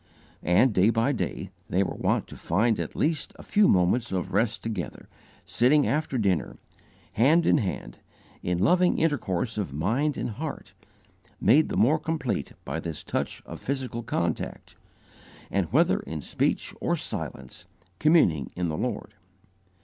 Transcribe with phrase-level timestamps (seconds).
[0.41, 4.33] And day by day they were wont to find at least a few moments of
[4.33, 5.07] rest together,
[5.45, 6.57] sitting after dinner,
[7.13, 7.99] hand in hand,
[8.41, 10.73] in loving intercourse of mind and heart,
[11.39, 14.75] made the more complete by this touch of physical contact,
[15.51, 17.67] and, whether in speech or silence,
[17.99, 19.13] communing in the Lord.